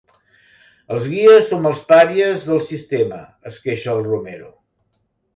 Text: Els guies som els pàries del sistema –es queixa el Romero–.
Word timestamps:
Els 0.93 1.03
guies 1.09 1.43
som 1.49 1.67
els 1.71 1.83
pàries 1.91 2.47
del 2.51 2.63
sistema 2.69 3.19
–es 3.51 3.59
queixa 3.67 3.93
el 3.93 4.01
Romero–. 4.07 4.51